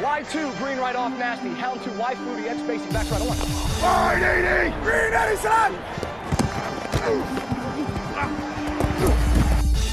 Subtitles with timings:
[0.00, 1.50] Y2, green right off nasty.
[1.50, 3.36] Hound 2, Y fruity, edge spacing, back right on.
[3.36, 4.74] Fine, Edie!
[4.82, 5.76] Green Edison!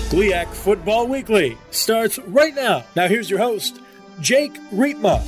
[0.10, 2.86] GLIAC Football Weekly starts right now.
[2.96, 3.82] Now here's your host,
[4.22, 5.22] Jake Riepma.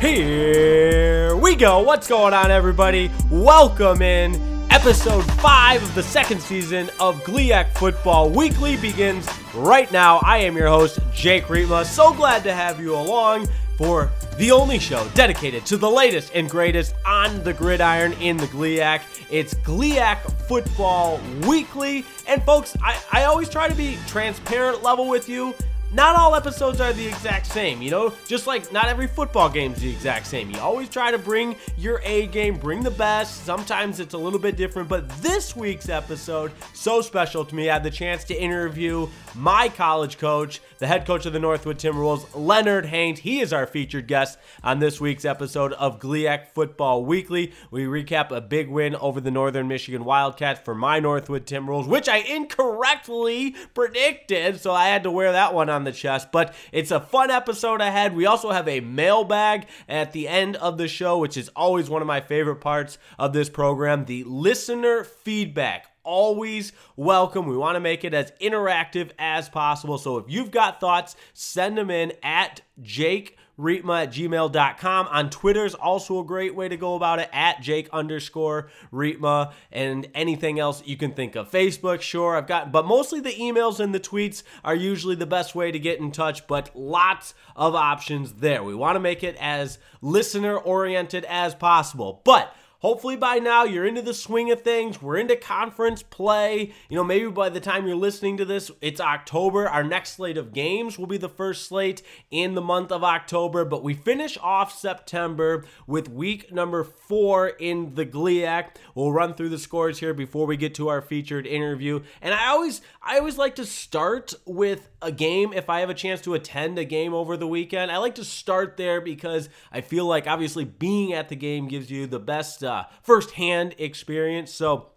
[0.00, 1.80] Here we go.
[1.80, 3.10] What's going on, everybody?
[3.28, 4.40] Welcome in.
[4.70, 9.28] Episode 5 of the second season of GLIAC Football Weekly begins
[9.58, 10.18] right now.
[10.18, 11.84] I am your host, Jake Riepma.
[11.84, 16.48] So glad to have you along for the only show dedicated to the latest and
[16.48, 19.02] greatest on the gridiron in the GLIAC.
[19.30, 20.18] It's GLIAC
[20.48, 22.04] Football Weekly.
[22.26, 25.54] And folks, I, I always try to be transparent level with you
[25.92, 28.12] not all episodes are the exact same, you know?
[28.26, 30.50] Just like not every football game is the exact same.
[30.50, 33.44] You always try to bring your A game, bring the best.
[33.44, 37.70] Sometimes it's a little bit different, but this week's episode, so special to me.
[37.70, 41.78] I had the chance to interview my college coach, the head coach of the Northwood
[41.78, 43.20] Timberwolves, Leonard Haynes.
[43.20, 47.52] He is our featured guest on this week's episode of GLIAC Football Weekly.
[47.70, 52.08] We recap a big win over the Northern Michigan Wildcats for my Northwood Timberwolves, which
[52.08, 56.32] I incorrectly predicted, so I had to wear that one on the chest.
[56.32, 58.14] But it's a fun episode ahead.
[58.14, 62.02] We also have a mailbag at the end of the show, which is always one
[62.02, 67.46] of my favorite parts of this program the listener feedback always welcome.
[67.46, 69.98] We want to make it as interactive as possible.
[69.98, 75.06] So if you've got thoughts, send them in at Jake Riepma at gmail.com.
[75.08, 79.52] On Twitter is also a great way to go about it at Jake underscore Riepma
[79.72, 81.50] and anything else you can think of.
[81.50, 85.54] Facebook, sure, I've got, but mostly the emails and the tweets are usually the best
[85.54, 88.62] way to get in touch, but lots of options there.
[88.62, 92.22] We want to make it as listener oriented as possible.
[92.24, 95.02] But Hopefully by now you're into the swing of things.
[95.02, 96.72] We're into conference play.
[96.88, 99.68] You know, maybe by the time you're listening to this, it's October.
[99.68, 103.64] Our next slate of games will be the first slate in the month of October,
[103.64, 108.76] but we finish off September with week number four in the GLIAC.
[108.94, 112.02] We'll run through the scores here before we get to our featured interview.
[112.22, 115.94] And I always I always like to start with a game if I have a
[115.94, 117.90] chance to attend a game over the weekend.
[117.90, 121.90] I like to start there because I feel like obviously being at the game gives
[121.90, 124.52] you the best uh, firsthand experience.
[124.52, 124.90] So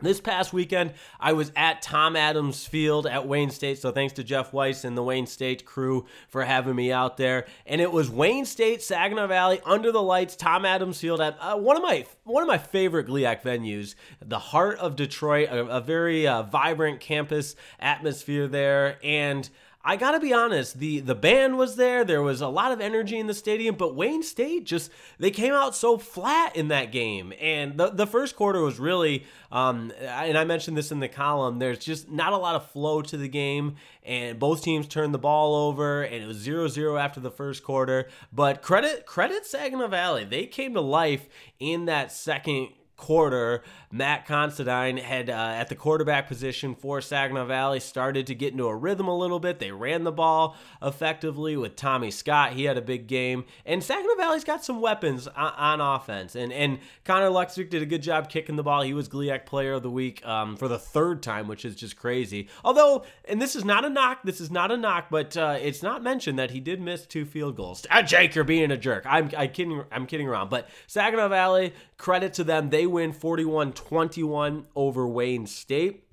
[0.00, 3.78] this past weekend, I was at Tom Adams Field at Wayne State.
[3.78, 7.46] So thanks to Jeff Weiss and the Wayne State crew for having me out there.
[7.66, 11.56] And it was Wayne State, Saginaw Valley, under the lights, Tom Adams Field at uh,
[11.56, 15.80] one of my one of my favorite GLIAC venues, the heart of Detroit, a, a
[15.80, 19.48] very uh, vibrant campus atmosphere there, and.
[19.82, 22.04] I gotta be honest, the the band was there.
[22.04, 25.54] There was a lot of energy in the stadium, but Wayne State just they came
[25.54, 27.32] out so flat in that game.
[27.40, 31.60] And the the first quarter was really, um, and I mentioned this in the column.
[31.60, 35.18] There's just not a lot of flow to the game, and both teams turned the
[35.18, 38.08] ball over, and it was 0-0 after the first quarter.
[38.30, 41.26] But credit credit Saginaw Valley, they came to life
[41.58, 42.68] in that second
[43.00, 48.52] quarter, Matt Considine had uh, at the quarterback position for Saginaw Valley started to get
[48.52, 49.58] into a rhythm a little bit.
[49.58, 52.52] They ran the ball effectively with Tommy Scott.
[52.52, 56.36] He had a big game, and Saginaw Valley's got some weapons on, on offense.
[56.36, 58.82] And and Connor Luxick did a good job kicking the ball.
[58.82, 61.96] He was GLIAC Player of the Week um, for the third time, which is just
[61.96, 62.48] crazy.
[62.62, 64.22] Although, and this is not a knock.
[64.24, 67.24] This is not a knock, but uh, it's not mentioned that he did miss two
[67.24, 67.86] field goals.
[67.90, 69.04] Ah, Jake, you're being a jerk.
[69.06, 69.82] I'm I kidding.
[69.90, 70.50] I'm kidding around.
[70.50, 72.70] But Saginaw Valley, credit to them.
[72.70, 76.06] They win 41 21 over Wayne State.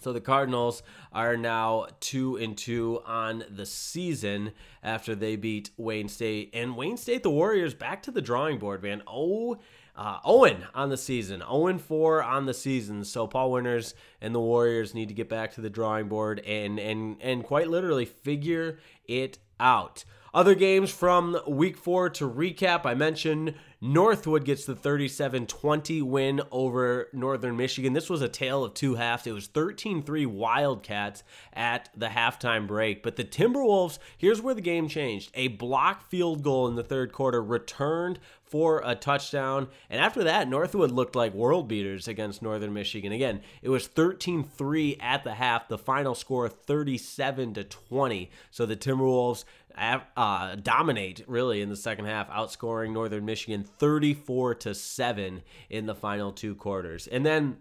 [0.00, 0.82] So the Cardinals
[1.12, 4.52] are now two and two on the season
[4.82, 6.50] after they beat Wayne State.
[6.52, 9.02] And Wayne State, the Warriors, back to the drawing board, man.
[9.06, 9.58] Oh,
[9.94, 13.04] uh, Owen on the season, Owen four on the season.
[13.04, 16.80] So Paul Winters and the Warriors need to get back to the drawing board and
[16.80, 20.04] and and quite literally figure it out.
[20.32, 26.42] Other games from week four to recap, I mentioned Northwood gets the 37 20 win
[26.52, 27.94] over Northern Michigan.
[27.94, 29.26] This was a tale of two halves.
[29.26, 33.02] It was 13 3 Wildcats at the halftime break.
[33.02, 35.30] But the Timberwolves, here's where the game changed.
[35.34, 39.68] A block field goal in the third quarter returned for a touchdown.
[39.88, 43.12] And after that, Northwood looked like world beaters against Northern Michigan.
[43.12, 48.30] Again, it was 13 3 at the half, the final score 37 to 20.
[48.50, 49.44] So the Timberwolves
[49.76, 55.94] uh, dominate really in the second half, outscoring Northern Michigan 34 to 7 in the
[55.94, 57.06] final two quarters.
[57.06, 57.58] And then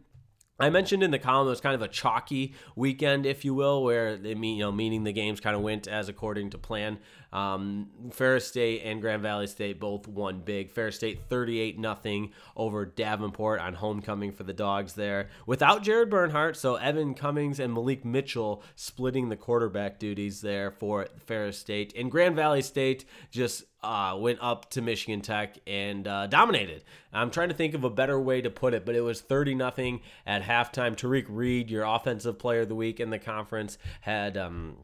[0.60, 3.84] I mentioned in the column it was kind of a chalky weekend, if you will,
[3.84, 7.00] where they mean you know meaning the games kind of went as according to plan.
[7.32, 10.72] Um, Ferris State and Grand Valley State both won big.
[10.72, 16.58] Ferris State 38 nothing over Davenport on homecoming for the Dogs there without Jared Bernhardt.
[16.58, 21.94] So Evan Cummings and Malik Mitchell splitting the quarterback duties there for Ferris State.
[21.96, 26.84] And Grand Valley State just uh, went up to Michigan Tech and uh, dominated.
[27.14, 29.56] I'm trying to think of a better way to put it, but it was 30
[29.56, 30.96] nothing at halftime.
[30.96, 34.78] Tariq Reed, your offensive player of the week in the conference, had um,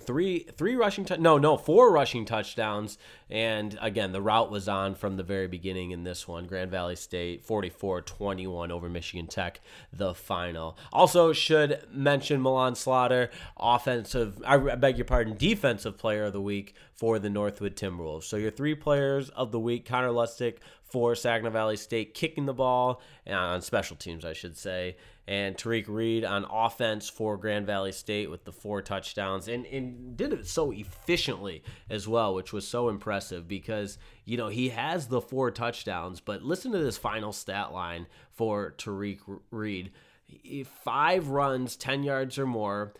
[0.00, 2.98] three three rushing t- no no four rushing touchdowns.
[3.30, 6.46] And again the route was on from the very beginning in this one.
[6.46, 9.60] Grand valley state 44-21 over michigan tech
[9.92, 10.76] the final.
[10.92, 16.74] Also should mention milan slaughter offensive i beg your pardon defensive player of the week
[16.94, 18.24] for the northwood timberwolves.
[18.24, 20.56] So your three players of the week connor lustig
[20.88, 24.96] for saginaw valley state kicking the ball uh, on special teams i should say
[25.28, 30.16] and Tariq Reed on offense for Grand Valley State with the four touchdowns and, and
[30.16, 35.08] did it so efficiently as well, which was so impressive because, you know, he has
[35.08, 39.18] the four touchdowns, but listen to this final stat line for Tariq
[39.50, 39.92] Reed.
[40.82, 42.94] Five runs, 10 yards or more,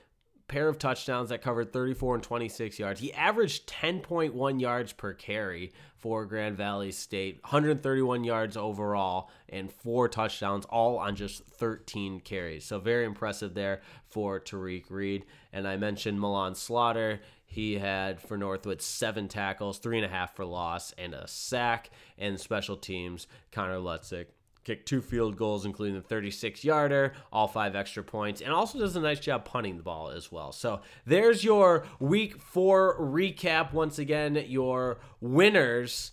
[0.49, 3.01] pair of touchdowns that covered 34 and 26 yards.
[3.01, 10.09] He averaged 10.1 yards per carry for Grand Valley State, 131 yards overall, and four
[10.09, 12.65] touchdowns, all on just 13 carries.
[12.65, 15.27] So very impressive there for Tariq Reed.
[15.53, 17.21] And I mentioned Milan Slaughter.
[17.45, 21.91] He had for Northwood seven tackles, three and a half for loss, and a sack.
[22.17, 24.27] And special teams, Connor Lutzik
[24.69, 28.95] kicked two field goals, including the 36 yarder, all five extra points, and also does
[28.97, 30.53] a nice job punting the ball as well.
[30.53, 33.73] So there's your week four recap.
[33.73, 36.13] Once again, your winners.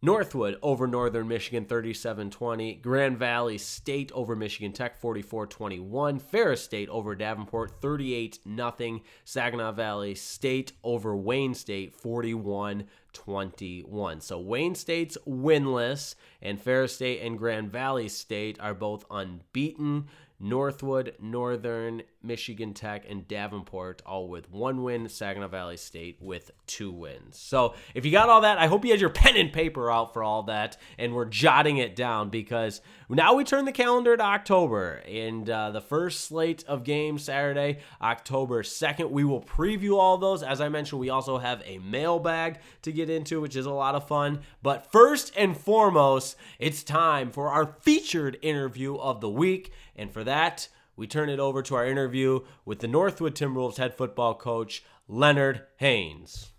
[0.00, 2.74] Northwood over Northern Michigan 37 20.
[2.74, 6.20] Grand Valley State over Michigan Tech 44 21.
[6.20, 9.00] Ferris State over Davenport 38 0.
[9.24, 14.20] Saginaw Valley State over Wayne State 41 21.
[14.20, 20.06] So Wayne State's winless, and Ferris State and Grand Valley State are both unbeaten.
[20.40, 25.08] Northwood, Northern, Michigan Tech, and Davenport all with one win.
[25.08, 27.38] Saginaw Valley State with two wins.
[27.38, 30.12] So if you got all that, I hope you had your pen and paper out
[30.12, 34.22] for all that and we're jotting it down because now we turn the calendar to
[34.22, 39.10] October and uh, the first slate of games Saturday, October 2nd.
[39.10, 40.42] We will preview all those.
[40.42, 43.94] As I mentioned, we also have a mailbag to get into, which is a lot
[43.94, 44.40] of fun.
[44.62, 49.72] But first and foremost, it's time for our featured interview of the week.
[49.96, 50.68] And for that,
[50.98, 55.62] we turn it over to our interview with the Northwood Timberwolves head football coach, Leonard
[55.76, 56.50] Haynes.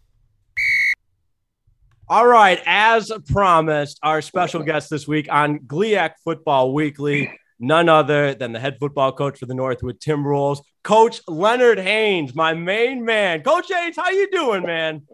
[2.07, 8.33] All right, as promised, our special guest this week on GLIAC Football Weekly, none other
[8.33, 13.43] than the head football coach for the Northwood Timberwolves, Coach Leonard Haynes, my main man.
[13.43, 15.05] Coach Haynes, how you doing, man?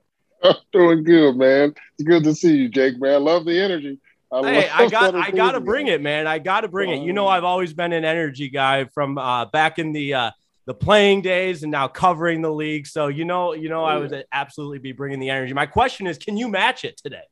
[0.43, 1.73] I'm doing good, man.
[1.97, 3.23] It's good to see you, Jake, man.
[3.23, 3.99] Love the energy.
[4.43, 6.27] I hey, I got I got to bring it, man.
[6.27, 7.05] I got to bring it.
[7.05, 10.31] You know, I've always been an energy guy from uh, back in the uh,
[10.65, 12.87] the playing days and now covering the league.
[12.87, 15.53] So you know, you know, I would absolutely be bringing the energy.
[15.53, 17.23] My question is, can you match it today?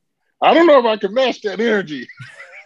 [0.42, 2.08] I don't know if I can match that energy.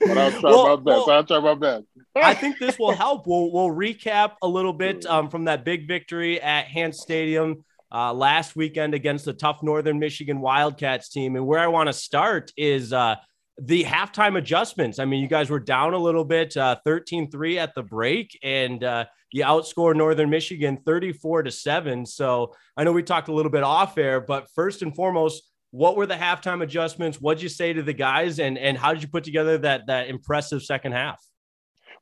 [0.00, 0.84] but I'll try well, my best.
[0.84, 1.84] Well, I'll try my best.
[2.16, 3.26] I think this will help.
[3.26, 8.12] We'll we'll recap a little bit um, from that big victory at Hantz Stadium uh,
[8.12, 11.36] last weekend against the tough Northern Michigan Wildcats team.
[11.36, 13.16] And where I want to start is uh,
[13.60, 14.98] the halftime adjustments.
[14.98, 17.82] I mean, you guys were down a little bit, uh, 13 uh, 3 at the
[17.82, 22.06] break, and uh, you outscored Northern Michigan 34 to 7.
[22.06, 25.96] So I know we talked a little bit off air, but first and foremost, what
[25.96, 27.20] were the halftime adjustments?
[27.20, 30.08] What'd you say to the guys, and, and how did you put together that, that
[30.08, 31.22] impressive second half?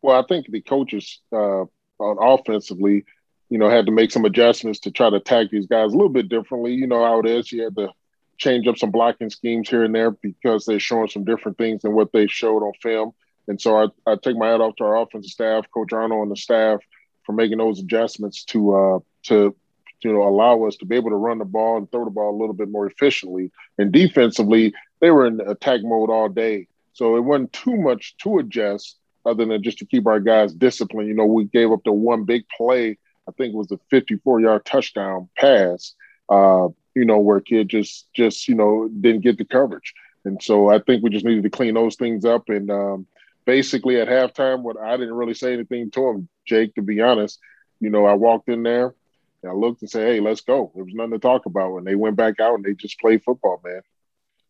[0.02, 1.64] Well, I think the coaches uh,
[1.98, 3.04] on offensively
[3.48, 6.08] you know, had to make some adjustments to try to attack these guys a little
[6.08, 6.74] bit differently.
[6.74, 7.50] You know how it is.
[7.52, 7.90] You had to
[8.38, 11.94] change up some blocking schemes here and there because they're showing some different things than
[11.94, 13.12] what they showed on film.
[13.48, 16.32] And so I, I take my hat off to our offensive staff, Coach Arnold and
[16.32, 16.80] the staff
[17.24, 19.54] for making those adjustments to uh, to
[20.02, 22.36] you know allow us to be able to run the ball and throw the ball
[22.36, 23.50] a little bit more efficiently.
[23.78, 28.38] And defensively, they were in attack mode all day, so it wasn't too much to
[28.38, 31.08] adjust other than just to keep our guys disciplined.
[31.08, 32.98] You know, we gave up the one big play
[33.28, 35.94] I think it was a 54 yard touchdown pass,
[36.28, 39.94] uh, you know, where kid just, just, you know, didn't get the coverage.
[40.24, 42.48] And so I think we just needed to clean those things up.
[42.48, 43.06] And um,
[43.44, 47.38] basically at halftime, what I didn't really say anything to him, Jake, to be honest,
[47.80, 48.94] you know, I walked in there
[49.42, 50.72] and I looked and said, Hey, let's go.
[50.74, 51.76] There was nothing to talk about.
[51.76, 53.82] And they went back out and they just played football, man.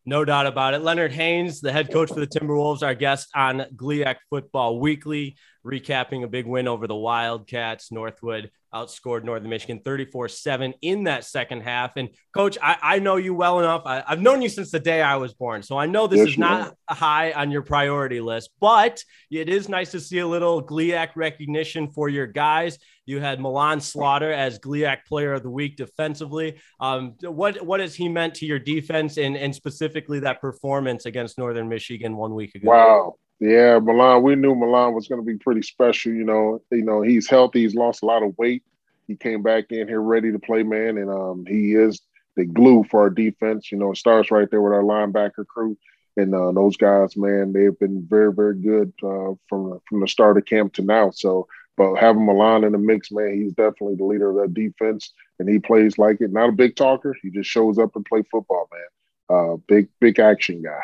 [0.08, 0.82] No doubt about it.
[0.82, 6.22] Leonard Haynes, the head coach for the Timberwolves, our guest on GLIAC Football Weekly, recapping
[6.22, 7.90] a big win over the Wildcats.
[7.90, 11.96] Northwood outscored Northern Michigan 34 7 in that second half.
[11.96, 13.82] And coach, I, I know you well enough.
[13.84, 15.62] I, have known you since the day I was born.
[15.62, 19.68] So I know this yes, is not high on your priority list, but it is
[19.68, 22.78] nice to see a little GLIAC recognition for your guys.
[23.06, 26.58] You had Milan Slaughter as GLIAC Player of the Week defensively.
[26.80, 31.38] Um, what what has he meant to your defense and, and specifically that performance against
[31.38, 32.68] Northern Michigan one week ago?
[32.68, 33.14] Wow.
[33.40, 34.22] Yeah, Milan.
[34.22, 36.12] We knew Milan was going to be pretty special.
[36.12, 37.62] You know, you know he's healthy.
[37.62, 38.62] He's lost a lot of weight.
[39.06, 42.00] He came back in here ready to play, man, and um, he is
[42.36, 43.70] the glue for our defense.
[43.70, 45.76] You know, it starts right there with our linebacker crew,
[46.16, 50.38] and uh, those guys, man, they've been very, very good uh, from from the start
[50.38, 51.10] of camp to now.
[51.10, 55.12] So but having Milan in the mix, man, he's definitely the leader of that defense,
[55.38, 56.32] and he plays like it.
[56.32, 58.80] Not a big talker; he just shows up and play football, man.
[59.28, 60.80] Uh, big, big action guy.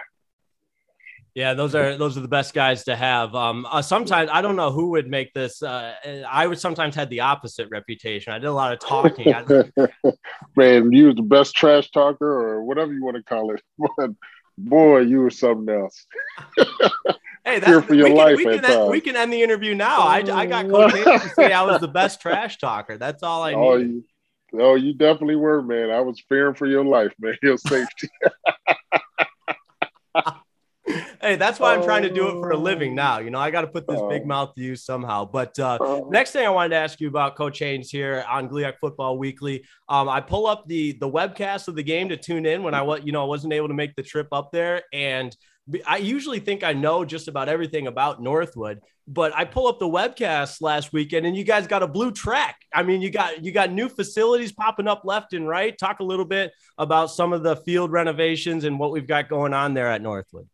[1.35, 3.35] Yeah, those are those are the best guys to have.
[3.35, 5.63] Um, uh, sometimes I don't know who would make this.
[5.63, 5.95] Uh,
[6.29, 8.35] I would sometimes had the opposite reputation.
[8.35, 9.33] I did a lot of talking.
[10.57, 13.63] man, you was the best trash talker, or whatever you want to call it.
[13.97, 14.11] But
[14.59, 16.07] boy, you were something else.
[17.45, 18.39] Hey, that's for your we life.
[18.39, 20.03] Can, we, can end, we can end the interview now.
[20.03, 22.97] I, I got to say I was the best trash talker.
[22.99, 23.57] That's all I need.
[23.57, 24.05] Oh you,
[24.61, 25.91] oh, you definitely were, man.
[25.91, 27.37] I was fearing for your life, man.
[27.43, 28.09] Your safety.
[31.23, 33.21] Hey, that's why I'm trying to do it for a living now.
[33.21, 34.27] You know, I got to put this big oh.
[34.27, 35.25] mouth to use somehow.
[35.25, 36.09] But uh, oh.
[36.11, 39.65] next thing I wanted to ask you about Coach Haynes here on GLIAC Football Weekly.
[39.89, 42.83] Um, I pull up the the webcast of the game to tune in when I
[42.83, 45.35] was, you know, I wasn't able to make the trip up there, and
[45.87, 49.89] I usually think I know just about everything about Northwood, but I pull up the
[49.89, 52.57] webcast last weekend and you guys got a blue track.
[52.75, 55.77] I mean, you got you got new facilities popping up left and right.
[55.79, 59.55] Talk a little bit about some of the field renovations and what we've got going
[59.55, 60.49] on there at Northwood.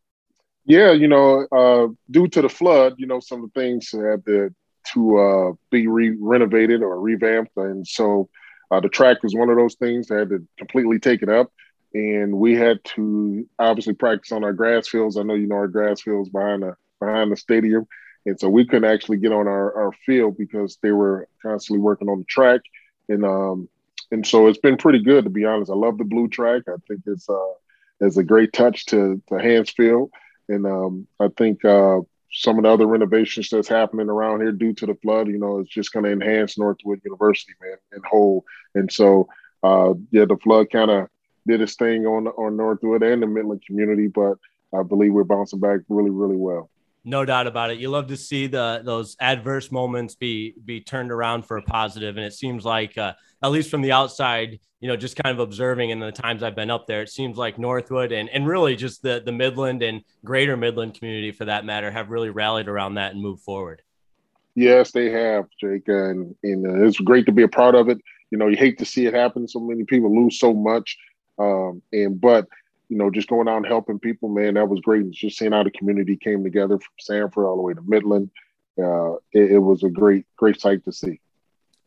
[0.68, 4.24] Yeah, you know, uh, due to the flood, you know, some of the things had
[4.26, 4.54] to
[4.94, 8.30] to uh, be re- renovated or revamped, and so
[8.70, 11.52] uh, the track was one of those things that had to completely take it up
[11.94, 15.16] and we had to obviously practice on our grass fields.
[15.18, 17.86] I know you know our grass fields behind the behind the stadium,
[18.26, 22.08] and so we couldn't actually get on our, our field because they were constantly working
[22.08, 22.62] on the track,
[23.08, 23.68] and um
[24.10, 25.70] and so it's been pretty good to be honest.
[25.70, 26.64] I love the blue track.
[26.68, 27.52] I think it's uh
[28.00, 30.10] it's a great touch to to Hantz Field,
[30.48, 32.00] and um I think uh
[32.30, 35.60] some of the other renovations that's happening around here due to the flood, you know,
[35.60, 38.44] it's just going to enhance Northwood University, man, and whole.
[38.74, 39.28] And so,
[39.62, 41.08] uh, yeah, the flood kind of
[41.46, 44.36] did its thing on on Northwood and the Midland community, but
[44.74, 46.70] I believe we're bouncing back really, really well.
[47.04, 47.78] No doubt about it.
[47.78, 52.16] You love to see the those adverse moments be be turned around for a positive,
[52.16, 55.40] and it seems like uh, at least from the outside, you know, just kind of
[55.40, 58.76] observing in the times I've been up there, it seems like Northwood and and really
[58.76, 62.94] just the the Midland and Greater Midland community, for that matter, have really rallied around
[62.94, 63.82] that and moved forward.
[64.54, 67.98] Yes, they have, Jake, and and uh, it's great to be a part of it.
[68.30, 69.48] You know, you hate to see it happen.
[69.48, 70.96] So many people lose so much,
[71.38, 72.46] um, and but
[72.88, 75.10] you know, just going out and helping people, man, that was great.
[75.10, 78.30] just seeing how the community came together from Sanford all the way to Midland.
[78.78, 81.20] Uh, it, it, was a great, great sight to see.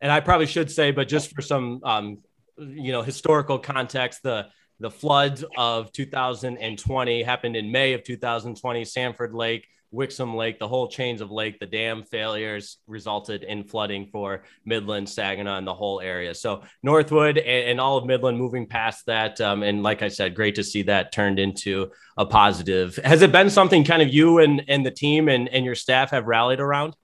[0.01, 2.17] And I probably should say, but just for some, um,
[2.57, 4.47] you know, historical context, the
[4.79, 8.83] the flood of 2020 happened in May of 2020.
[8.83, 14.07] Sanford Lake Wixom Lake, the whole chains of lake, the dam failures resulted in flooding
[14.11, 16.33] for Midland, Saginaw, and the whole area.
[16.33, 19.41] So Northwood and, and all of Midland moving past that.
[19.41, 22.95] Um, and like I said, great to see that turned into a positive.
[23.03, 26.11] Has it been something kind of you and, and the team and, and your staff
[26.11, 26.95] have rallied around?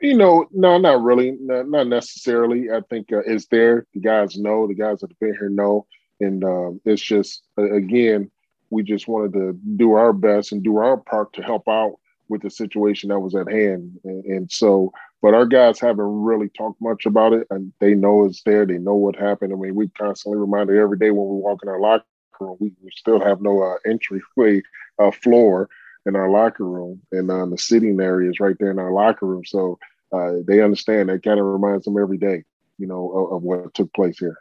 [0.00, 2.70] You know, no, not really, not, necessarily.
[2.70, 3.86] I think uh, it's there.
[3.94, 5.86] The guys know, the guys that have been here know.
[6.20, 8.30] And um, it's just, again,
[8.70, 11.96] we just wanted to do our best and do our part to help out
[12.28, 13.98] with the situation that was at hand.
[14.04, 14.92] And, and, so,
[15.22, 18.66] but our guys haven't really talked much about it, and they know it's there.
[18.66, 19.52] They know what happened.
[19.52, 22.04] I mean, we constantly reminded every day when we walk in our locker
[22.40, 24.62] room, we, we still have no uh, entryway
[24.98, 25.68] uh, floor
[26.06, 29.44] in our locker room, and uh, the sitting areas right there in our locker room.
[29.44, 29.78] So
[30.12, 31.08] uh, they understand.
[31.08, 32.44] That kind of reminds them every day,
[32.78, 34.38] you know, of, of what took place here.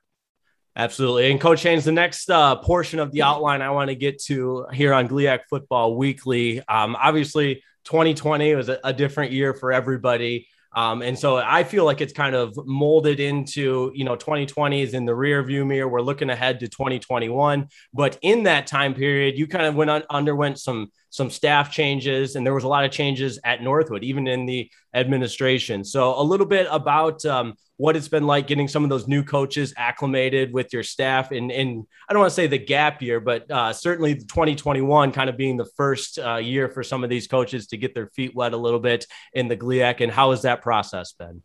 [0.77, 1.31] Absolutely.
[1.31, 4.65] And Coach Haynes, the next uh, portion of the outline I want to get to
[4.73, 6.59] here on GLIAC Football Weekly.
[6.67, 10.47] Um, obviously, 2020 was a, a, different year for everybody.
[10.75, 14.93] Um, and so I feel like it's kind of molded into, you know, 2020 is
[14.93, 15.87] in the rear view mirror.
[15.87, 17.69] We're looking ahead to 2021.
[17.93, 22.35] But in that time period, you kind of went on, underwent some some staff changes,
[22.35, 25.85] and there was a lot of changes at Northwood, even in the administration.
[25.85, 29.23] So, a little bit about um, what it's been like getting some of those new
[29.23, 33.49] coaches acclimated with your staff and I don't want to say the gap year, but
[33.51, 37.67] uh, certainly 2021 kind of being the first uh, year for some of these coaches
[37.67, 40.01] to get their feet wet a little bit in the GLIAC.
[40.01, 41.43] And how has that process been?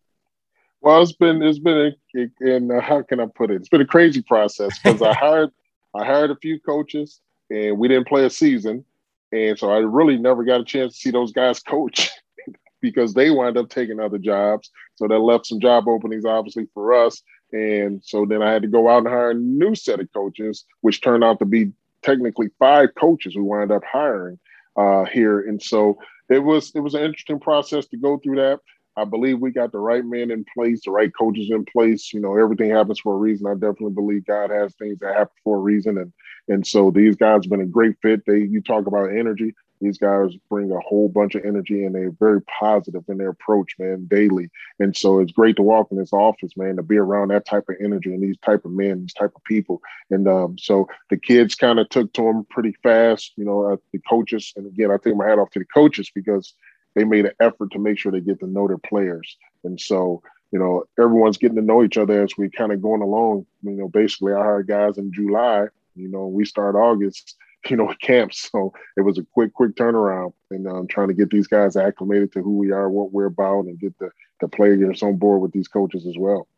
[0.80, 1.94] Well, it's been it's been
[2.40, 3.56] and uh, how can I put it?
[3.56, 5.50] It's been a crazy process because I hired
[5.94, 8.84] I hired a few coaches and we didn't play a season,
[9.32, 12.10] and so I really never got a chance to see those guys coach
[12.80, 14.70] because they wind up taking other jobs.
[14.96, 17.22] So that left some job openings, obviously, for us.
[17.52, 20.64] And so then I had to go out and hire a new set of coaches,
[20.82, 21.72] which turned out to be
[22.02, 24.38] technically five coaches we wound up hiring
[24.76, 25.40] uh, here.
[25.40, 28.60] And so it was it was an interesting process to go through that.
[28.96, 32.12] I believe we got the right men in place, the right coaches in place.
[32.12, 33.46] You know, everything happens for a reason.
[33.46, 36.12] I definitely believe God has things that happen for a reason, and
[36.48, 38.22] and so these guys have been a great fit.
[38.26, 39.54] They you talk about energy.
[39.80, 43.76] These guys bring a whole bunch of energy and they're very positive in their approach,
[43.78, 44.50] man, daily.
[44.78, 47.64] And so it's great to walk in this office, man, to be around that type
[47.68, 49.80] of energy and these type of men, these type of people.
[50.10, 53.76] And um, so the kids kind of took to them pretty fast, you know, uh,
[53.92, 54.52] the coaches.
[54.54, 56.52] And again, I take my hat off to the coaches because
[56.94, 59.36] they made an effort to make sure they get to know their players.
[59.64, 63.02] And so, you know, everyone's getting to know each other as we kind of going
[63.02, 63.46] along.
[63.62, 65.66] You know, basically, I hired guys in July.
[65.94, 67.36] You know, we start August
[67.68, 68.50] you know, camps.
[68.50, 72.32] So it was a quick, quick turnaround, and um, trying to get these guys acclimated
[72.32, 75.52] to who we are, what we're about, and get the the players on board with
[75.52, 76.48] these coaches as well.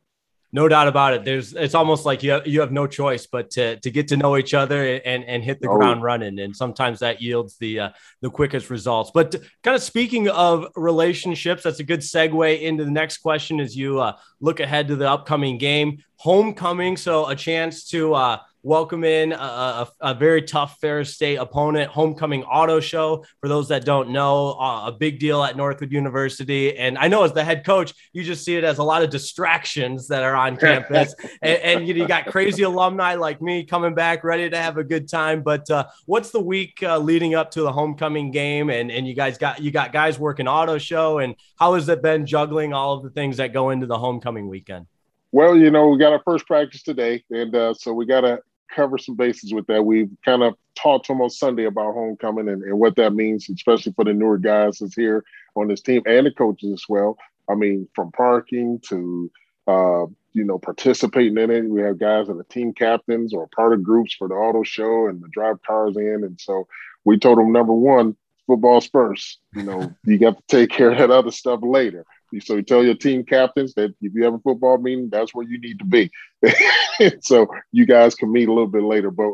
[0.55, 1.25] No doubt about it.
[1.25, 4.19] There's it's almost like you have, you have no choice but to, to get to
[4.19, 5.77] know each other and, and hit the oh.
[5.77, 6.39] ground running.
[6.41, 7.91] And sometimes that yields the uh,
[8.21, 9.11] the quickest results.
[9.15, 13.75] But kind of speaking of relationships, that's a good segue into the next question as
[13.75, 16.99] you uh, look ahead to the upcoming game, homecoming.
[16.99, 21.91] So a chance to uh, welcome in a, a, a, very tough Ferris State opponent,
[21.91, 23.25] homecoming auto show.
[23.41, 26.77] For those that don't know, uh, a big deal at Northwood University.
[26.77, 29.11] And I know as the head coach, you just see it as a lot of
[29.11, 31.15] distractions that are on campus.
[31.43, 34.79] and, and you, know, you, got crazy alumni like me coming back, ready to have
[34.79, 35.43] a good time.
[35.43, 38.71] But uh, what's the week uh, leading up to the homecoming game?
[38.71, 41.19] And and you guys got you got guys working auto show.
[41.19, 44.49] And how has it been juggling all of the things that go into the homecoming
[44.49, 44.87] weekend?
[45.33, 48.41] Well, you know, we got our first practice today, and uh, so we got to
[48.75, 49.85] cover some bases with that.
[49.85, 53.49] We've kind of talked to them on Sunday about homecoming and, and what that means,
[53.49, 55.25] especially for the newer guys that's here
[55.55, 57.17] on this team and the coaches as well.
[57.49, 59.31] I mean, from parking to
[59.67, 61.69] uh, you know participating in it.
[61.69, 65.07] We have guys that are team captains or part of groups for the auto show
[65.07, 66.25] and the drive cars in.
[66.25, 66.67] And so
[67.05, 69.39] we told them number one, football's first.
[69.55, 72.05] You know, you got to take care of that other stuff later.
[72.41, 75.47] So you tell your team captains that if you have a football meeting, that's where
[75.47, 76.11] you need to be.
[77.21, 79.11] so you guys can meet a little bit later.
[79.11, 79.33] But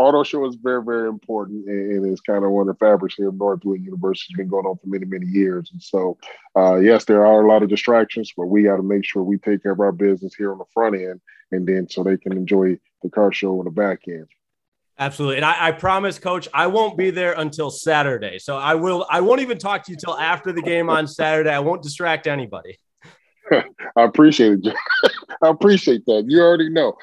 [0.00, 3.28] auto show is very, very important, and it's kind of one of the fabrics here
[3.28, 4.32] at Northwood University.
[4.32, 5.70] has been going on for many, many years.
[5.72, 6.16] And so,
[6.56, 9.36] uh, yes, there are a lot of distractions, but we got to make sure we
[9.36, 11.20] take care of our business here on the front end,
[11.52, 14.26] and then so they can enjoy the car show on the back end.
[15.00, 15.36] Absolutely.
[15.36, 18.38] And I, I, promise, coach, I won't be there until Saturday.
[18.38, 21.48] So I will, I won't even talk to you till after the game on Saturday.
[21.48, 22.78] I won't distract anybody.
[23.50, 23.64] I
[23.96, 24.76] appreciate it.
[25.42, 26.26] I appreciate that.
[26.28, 26.98] You already know.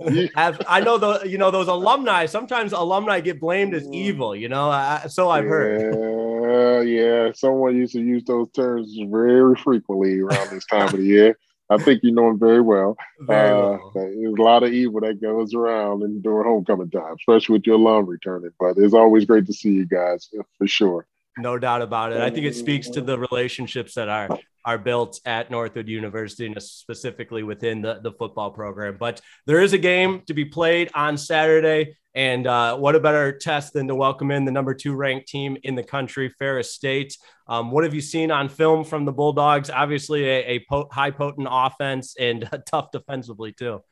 [0.34, 2.24] Have, I know the you know those alumni.
[2.24, 4.34] Sometimes alumni get blamed as evil.
[4.34, 6.88] You know, I, so I've yeah, heard.
[6.88, 11.38] Yeah, someone used to use those terms very frequently around this time of the year.
[11.70, 12.96] I think you know him very well.
[13.20, 13.78] Very uh.
[13.94, 17.76] There's a lot of evil that goes around and during homecoming time, especially with your
[17.76, 18.50] alum returning.
[18.58, 21.06] But it's always great to see you guys for sure.
[21.38, 22.20] No doubt about it.
[22.20, 26.62] I think it speaks to the relationships that are are built at Northwood University and
[26.62, 28.98] specifically within the, the football program.
[29.00, 31.96] But there is a game to be played on Saturday.
[32.14, 35.56] And uh, what a better test than to welcome in the number two ranked team
[35.62, 37.16] in the country, Ferris State.
[37.46, 39.70] Um, what have you seen on film from the Bulldogs?
[39.70, 43.82] Obviously, a, a po- high potent offense and tough defensively, too.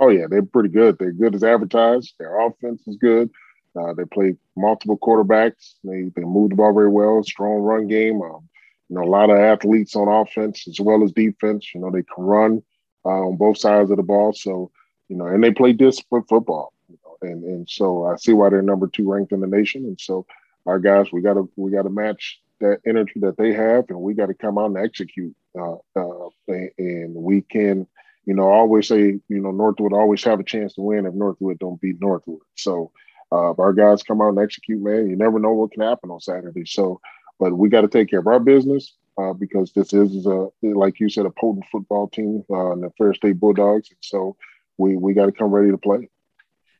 [0.00, 0.98] Oh, yeah, they're pretty good.
[0.98, 2.14] They're good as advertised.
[2.18, 3.30] Their offense is good.
[3.78, 5.74] Uh, they play multiple quarterbacks.
[5.84, 8.20] They, they move the ball very well, strong run game.
[8.22, 8.48] Um,
[8.88, 11.74] you know, a lot of athletes on offense as well as defense.
[11.74, 12.62] You know, they can run
[13.04, 14.32] uh, on both sides of the ball.
[14.32, 14.70] So,
[15.08, 16.72] you know, and they play disciplined football.
[16.88, 19.84] You know, and and so I see why they're number two ranked in the nation.
[19.84, 20.26] And so
[20.66, 24.26] our guys, we gotta we gotta match that energy that they have, and we got
[24.26, 25.36] to come out and execute.
[25.58, 27.86] Uh, uh, and, and we can,
[28.24, 31.58] you know, always say, you know, Northwood always have a chance to win if Northwood
[31.58, 32.40] don't beat Northwood.
[32.56, 32.90] So.
[33.30, 36.20] Uh, our guys come out and execute, man, you never know what can happen on
[36.20, 36.64] Saturday.
[36.64, 37.00] So
[37.38, 41.00] but we got to take care of our business uh, because this is, a, like
[41.00, 43.90] you said, a potent football team, uh, the Ferris State Bulldogs.
[43.90, 44.36] And so
[44.76, 46.08] we, we got to come ready to play.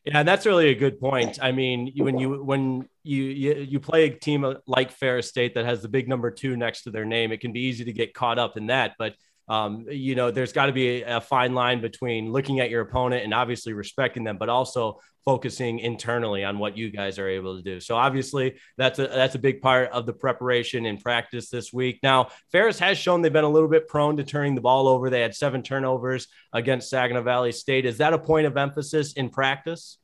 [0.05, 1.39] Yeah, that's really a good point.
[1.41, 5.65] I mean, when you when you, you you play a team like Ferris State that
[5.65, 8.13] has the big number two next to their name, it can be easy to get
[8.13, 8.93] caught up in that.
[8.97, 9.15] But
[9.49, 12.81] um, you know, there's got to be a, a, fine line between looking at your
[12.81, 17.57] opponent and obviously respecting them, but also focusing internally on what you guys are able
[17.57, 17.79] to do.
[17.79, 21.99] So obviously, that's a that's a big part of the preparation and practice this week.
[22.01, 25.09] Now, Ferris has shown they've been a little bit prone to turning the ball over.
[25.09, 27.85] They had seven turnovers against Saginaw Valley State.
[27.85, 29.98] Is that a point of emphasis in practice?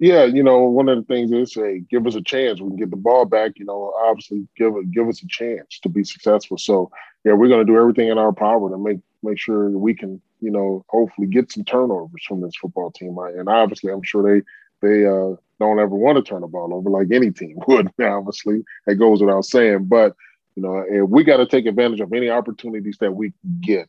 [0.00, 2.58] Yeah, you know, one of the things is, hey, give us a chance.
[2.58, 3.58] We can get the ball back.
[3.58, 6.56] You know, obviously, give a, give us a chance to be successful.
[6.56, 6.90] So,
[7.22, 10.18] yeah, we're going to do everything in our power to make make sure we can,
[10.40, 13.18] you know, hopefully get some turnovers from this football team.
[13.18, 14.42] And obviously, I'm sure they
[14.80, 17.90] they uh, don't ever want to turn the ball over like any team would.
[18.02, 19.84] Obviously, that goes without saying.
[19.84, 20.16] But
[20.56, 23.88] you know, we got to take advantage of any opportunities that we get.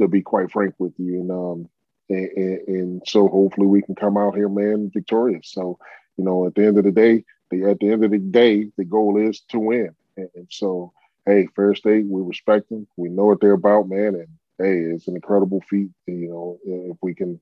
[0.00, 1.68] To be quite frank with you, and um,
[2.08, 5.50] and, and, so hopefully we can come out here, man, victorious.
[5.52, 5.78] So,
[6.16, 8.70] you know, at the end of the day, the, at the end of the day,
[8.76, 9.94] the goal is to win.
[10.16, 10.92] And, and so,
[11.26, 12.86] hey, Fair State, we respect them.
[12.96, 14.14] We know what they're about, man.
[14.14, 17.40] And hey, it's an incredible feat, you know, if we can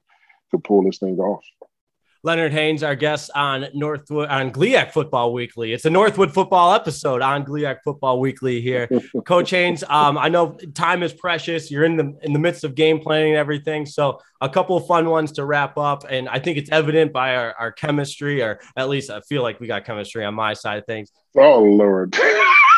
[0.50, 1.44] to pull this thing off.
[2.22, 5.72] Leonard Haynes, our guest on Northwood on GLIAC Football Weekly.
[5.72, 8.88] It's a Northwood football episode on GLIAC Football Weekly here.
[9.24, 11.70] Coach Haynes, um, I know time is precious.
[11.70, 13.86] You're in the in the midst of game planning and everything.
[13.86, 16.04] So a couple of fun ones to wrap up.
[16.08, 19.58] And I think it's evident by our, our chemistry, or at least I feel like
[19.58, 21.10] we got chemistry on my side of things.
[21.36, 22.14] Oh Lord.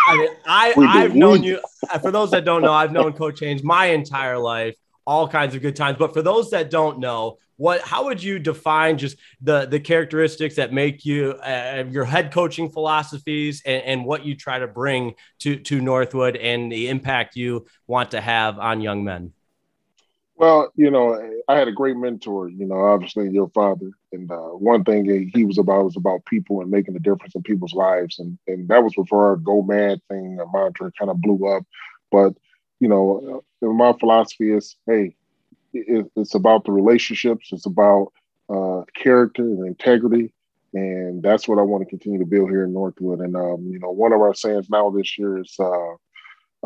[0.05, 1.61] I mean, I, I've known you
[2.01, 4.75] for those that don't know, I've known Coach Haynes my entire life
[5.07, 5.99] all kinds of good times.
[5.99, 10.57] But for those that don't know, what how would you define just the the characteristics
[10.57, 15.15] that make you uh, your head coaching philosophies and, and what you try to bring
[15.41, 19.33] to to Northwood and the impact you want to have on young men?
[20.37, 22.49] Well, you know, I had a great mentor.
[22.49, 26.63] You know, obviously your father, and uh, one thing he was about was about people
[26.63, 30.01] and making a difference in people's lives, and and that was before our "Go Mad"
[30.09, 31.65] thing, our mantra kind of blew up.
[32.11, 32.35] But
[32.81, 35.15] you know, my philosophy is, hey,
[35.73, 37.49] it, it's about the relationships.
[37.53, 38.13] It's about
[38.49, 40.33] uh, character and integrity,
[40.75, 43.21] and that's what I want to continue to build here in Northwood.
[43.21, 45.93] And um, you know, one of our sayings now this year is uh,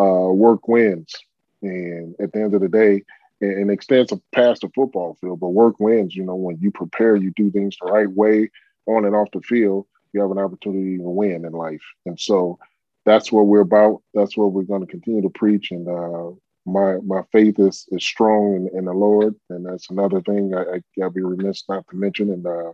[0.00, 1.14] uh, "work wins,"
[1.62, 3.04] and at the end of the day,
[3.40, 6.16] and, extends past the football field, but work wins.
[6.16, 8.50] You know, when you prepare, you do things the right way
[8.86, 11.82] on and off the field, you have an opportunity to win in life.
[12.06, 12.58] And so
[13.04, 14.02] that's what we're about.
[14.14, 15.70] That's what we're going to continue to preach.
[15.70, 16.30] And uh,
[16.66, 20.62] my my faith is is strong in, in the Lord, and that's another thing I,
[20.62, 22.30] I gotta be remiss not to mention.
[22.30, 22.72] And uh,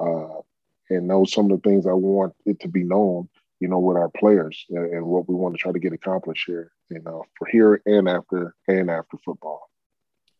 [0.00, 0.40] uh,
[0.90, 3.28] and know some of the things I want it to be known,
[3.60, 6.44] you know, with our players and, and what we want to try to get accomplished
[6.46, 9.70] here, you know, for here and after and after football.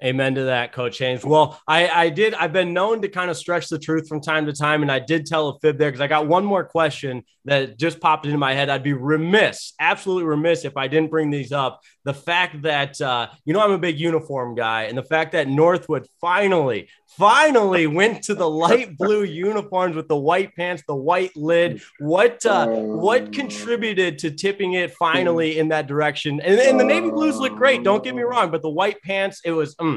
[0.02, 1.24] Amen to that, Coach Haynes.
[1.24, 2.32] Well, I, I did.
[2.34, 5.00] I've been known to kind of stretch the truth from time to time, and I
[5.00, 8.38] did tell a fib there because I got one more question that just popped into
[8.38, 8.68] my head.
[8.68, 11.82] I'd be remiss, absolutely remiss, if I didn't bring these up.
[12.04, 15.48] The fact that uh, you know I'm a big uniform guy, and the fact that
[15.48, 21.36] Northwood finally, finally went to the light blue uniforms with the white pants, the white
[21.36, 21.82] lid.
[21.98, 26.40] What uh, what contributed to tipping it finally in that direction?
[26.40, 27.82] And, and the navy blues look great.
[27.82, 29.74] Don't get me wrong, but the white pants, it was.
[29.80, 29.87] Um,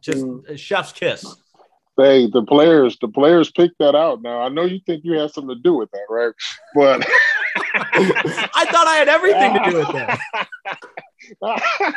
[0.00, 0.48] just mm.
[0.48, 1.24] a chef's kiss.
[1.96, 4.22] Hey, the players, the players picked that out.
[4.22, 6.32] Now I know you think you had something to do with that, right?
[6.74, 7.04] But
[7.74, 10.20] I thought I had everything to do with that.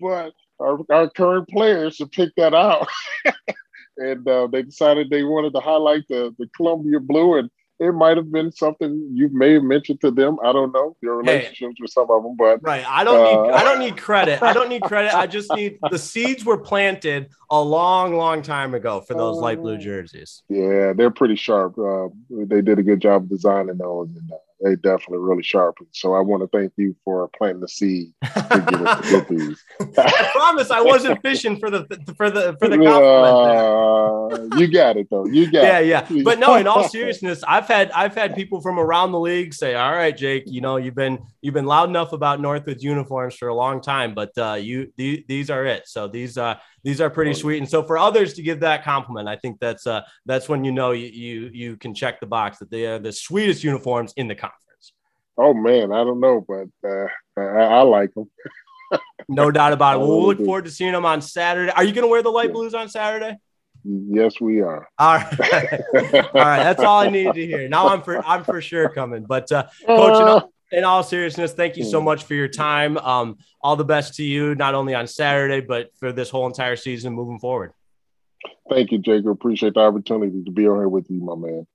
[0.00, 2.88] but our, our current players have picked that out,
[3.96, 7.50] and uh, they decided they wanted to highlight the the Columbia blue and
[7.80, 10.36] it might have been something you may have mentioned to them.
[10.44, 12.84] I don't know your relationships hey, with some of them, but right.
[12.86, 14.42] I don't uh, need I don't need credit.
[14.42, 15.14] I don't need credit.
[15.14, 19.40] I just need the seeds were planted a long, long time ago for those uh,
[19.40, 20.42] light blue jerseys.
[20.50, 21.78] Yeah, they're pretty sharp.
[21.78, 25.88] Uh, they did a good job designing those, and uh, they definitely really sharpened.
[25.92, 29.98] So I want to thank you for planting the seed to get us to get.
[29.98, 31.84] I promise I wasn't fishing for the
[32.16, 34.52] for the for the compliment.
[34.52, 35.26] Uh, you got it though.
[35.26, 35.86] You got it.
[35.86, 36.10] yeah, it.
[36.10, 36.22] yeah.
[36.22, 39.74] But no, in all seriousness, I've had I've had people from around the league say,
[39.74, 43.48] "All right, Jake, you know you've been you've been loud enough about Northwood's uniforms for
[43.48, 45.86] a long time, but uh, you these, these are it.
[45.86, 47.58] So these uh these are pretty sweet.
[47.58, 50.72] And so for others to give that compliment, I think that's uh that's when you
[50.72, 54.28] know you you, you can check the box that they are the sweetest uniforms in
[54.28, 54.92] the conference.
[55.36, 58.30] Oh man, I don't know, but uh, I, I like them.
[59.28, 59.98] no doubt about it.
[60.00, 61.72] Well, we'll look forward to seeing them on Saturday.
[61.72, 63.36] Are you going to wear the light blues on Saturday?
[63.84, 64.88] Yes, we are.
[64.98, 65.40] All right,
[65.94, 66.62] all right.
[66.62, 67.66] That's all I need to hear.
[67.66, 69.24] Now I'm for I'm for sure coming.
[69.24, 72.96] But uh, coach, all, in all, seriousness, thank you so much for your time.
[72.98, 76.76] Um, all the best to you, not only on Saturday but for this whole entire
[76.76, 77.72] season moving forward.
[78.70, 79.28] Thank you, Jacob.
[79.28, 81.66] Appreciate the opportunity to be on here with you, my man.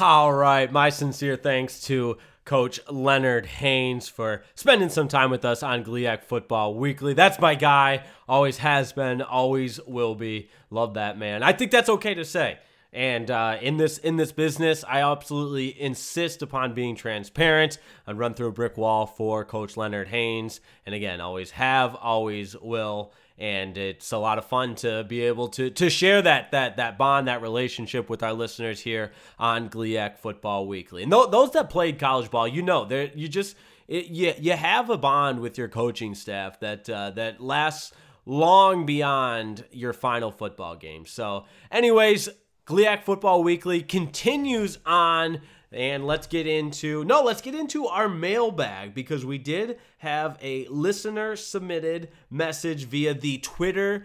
[0.00, 0.70] All right.
[0.70, 6.24] My sincere thanks to Coach Leonard Haynes for spending some time with us on GLIAC
[6.24, 7.14] Football Weekly.
[7.14, 8.04] That's my guy.
[8.28, 10.50] Always has been, always will be.
[10.70, 11.42] Love that man.
[11.42, 12.58] I think that's okay to say.
[12.92, 17.78] And uh, in this in this business, I absolutely insist upon being transparent.
[18.06, 22.56] I run through a brick wall for Coach Leonard Haynes, and again, always have, always
[22.56, 26.76] will and it's a lot of fun to be able to to share that that
[26.76, 31.04] that bond, that relationship with our listeners here on GLIAC Football Weekly.
[31.04, 34.52] And th- those that played college ball, you know, there you just it, you you
[34.52, 37.92] have a bond with your coaching staff that uh, that lasts
[38.26, 41.06] long beyond your final football game.
[41.06, 42.28] So, anyways,
[42.68, 45.40] GLIAC Football Weekly continues on
[45.72, 50.66] and let's get into no, let's get into our mailbag because we did have a
[50.68, 54.04] listener submitted message via the Twitter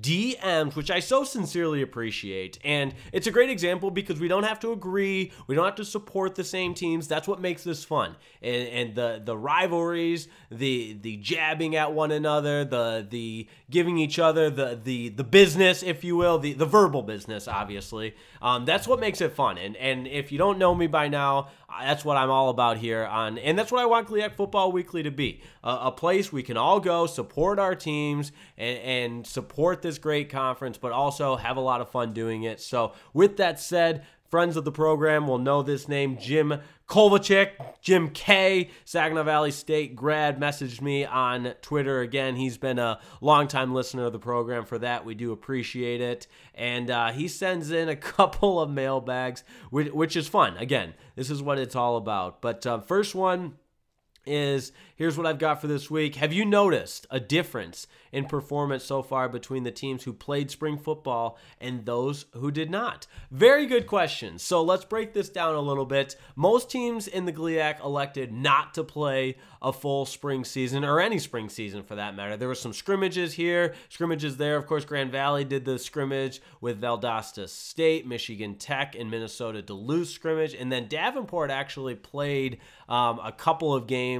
[0.00, 2.58] DMs, which I so sincerely appreciate.
[2.64, 5.84] And it's a great example because we don't have to agree, we don't have to
[5.84, 7.08] support the same teams.
[7.08, 8.16] That's what makes this fun.
[8.40, 14.18] And, and the the rivalries, the the jabbing at one another, the the giving each
[14.18, 18.14] other the the the business, if you will, the the verbal business, obviously.
[18.40, 19.58] Um, that's what makes it fun.
[19.58, 23.04] And and if you don't know me by now, that's what I'm all about here
[23.04, 26.42] on, and that's what I want GLIAC Football Weekly to be a, a place we
[26.42, 31.56] can all go support our teams and, and support this great conference, but also have
[31.56, 32.60] a lot of fun doing it.
[32.60, 38.10] So, with that said, friends of the program will know this name, Jim Kovalchik, Jim
[38.10, 42.36] K, Saginaw Valley State grad, messaged me on Twitter again.
[42.36, 44.64] He's been a longtime listener of the program.
[44.64, 46.26] For that, we do appreciate it.
[46.54, 50.56] And uh, he sends in a couple of mailbags, which, which, is fun.
[50.56, 52.40] Again, this is what it's all about.
[52.40, 53.54] But uh, first one
[54.28, 56.16] is here's what I've got for this week.
[56.16, 60.76] Have you noticed a difference in performance so far between the teams who played spring
[60.76, 63.06] football and those who did not?
[63.30, 64.38] Very good question.
[64.38, 66.16] So let's break this down a little bit.
[66.36, 71.18] Most teams in the GLIAC elected not to play a full spring season or any
[71.18, 72.36] spring season for that matter.
[72.36, 74.56] There were some scrimmages here, scrimmages there.
[74.56, 80.08] Of course, Grand Valley did the scrimmage with Valdosta State, Michigan Tech, and Minnesota Duluth
[80.08, 80.54] scrimmage.
[80.54, 84.17] And then Davenport actually played um, a couple of games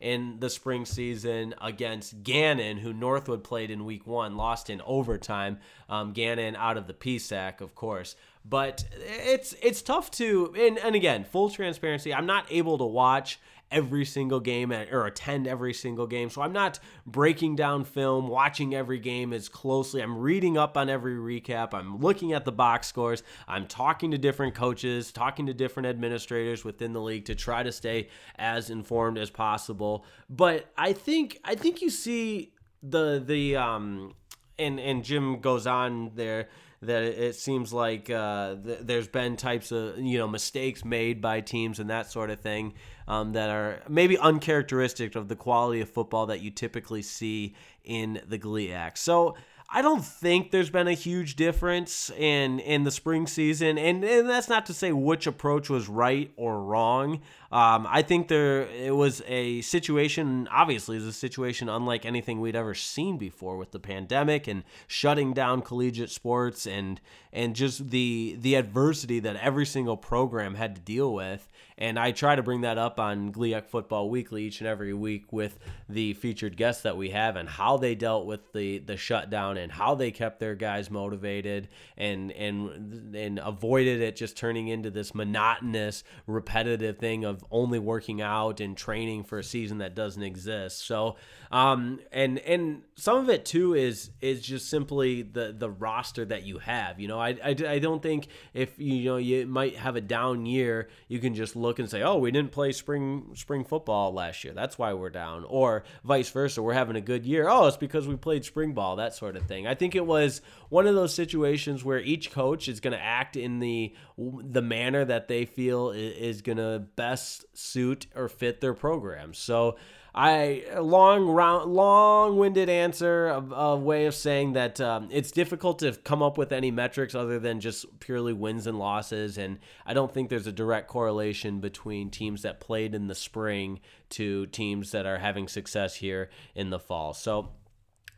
[0.00, 5.58] in the spring season against Gannon, who Northwood played in week one, lost in overtime.
[5.88, 8.16] Um, Gannon out of the PSAC, of course.
[8.44, 13.40] But it's it's tough to and, and again, full transparency, I'm not able to watch
[13.70, 16.30] every single game or attend every single game.
[16.30, 20.00] So I'm not breaking down film, watching every game as closely.
[20.00, 21.74] I'm reading up on every recap.
[21.74, 23.22] I'm looking at the box scores.
[23.48, 27.72] I'm talking to different coaches, talking to different administrators within the league to try to
[27.72, 30.04] stay as informed as possible.
[30.30, 32.52] But I think I think you see
[32.82, 34.14] the the um
[34.58, 36.48] and and Jim goes on there
[36.82, 41.40] that it seems like uh, th- there's been types of you know mistakes made by
[41.40, 42.74] teams and that sort of thing
[43.08, 48.20] um, that are maybe uncharacteristic of the quality of football that you typically see in
[48.26, 48.98] the GLIAC.
[48.98, 49.36] So
[49.68, 54.28] I don't think there's been a huge difference in in the spring season, and, and
[54.28, 57.20] that's not to say which approach was right or wrong.
[57.56, 60.46] Um, I think there it was a situation.
[60.52, 65.32] Obviously, is a situation unlike anything we'd ever seen before with the pandemic and shutting
[65.32, 67.00] down collegiate sports and
[67.32, 71.48] and just the the adversity that every single program had to deal with.
[71.78, 75.30] And I try to bring that up on GLIAC Football Weekly each and every week
[75.30, 75.58] with
[75.90, 79.72] the featured guests that we have and how they dealt with the the shutdown and
[79.72, 85.14] how they kept their guys motivated and and and avoided it just turning into this
[85.14, 90.84] monotonous, repetitive thing of only working out and training for a season that doesn't exist.
[90.86, 91.16] So
[91.50, 96.44] um, and and some of it too is is just simply the the roster that
[96.44, 96.98] you have.
[96.98, 100.46] You know, I, I, I don't think if you know you might have a down
[100.46, 104.42] year, you can just look and say, oh, we didn't play spring spring football last
[104.44, 104.54] year.
[104.54, 106.62] That's why we're down, or vice versa.
[106.62, 107.48] We're having a good year.
[107.48, 108.96] Oh, it's because we played spring ball.
[108.96, 109.66] That sort of thing.
[109.66, 113.36] I think it was one of those situations where each coach is going to act
[113.36, 118.74] in the the manner that they feel is going to best suit or fit their
[118.74, 119.34] program.
[119.34, 119.76] So
[120.16, 125.92] I long round long-winded answer of a way of saying that um, it's difficult to
[125.92, 130.12] come up with any metrics other than just purely wins and losses, and I don't
[130.12, 135.04] think there's a direct correlation between teams that played in the spring to teams that
[135.04, 137.12] are having success here in the fall.
[137.12, 137.50] So.